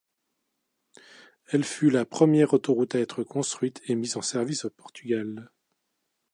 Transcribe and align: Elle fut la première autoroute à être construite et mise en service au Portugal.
Elle 1.45 1.63
fut 1.63 1.91
la 1.91 2.05
première 2.05 2.55
autoroute 2.55 2.95
à 2.95 2.99
être 2.99 3.21
construite 3.23 3.83
et 3.85 3.93
mise 3.93 4.17
en 4.17 4.23
service 4.23 4.65
au 4.65 4.71
Portugal. 4.71 5.51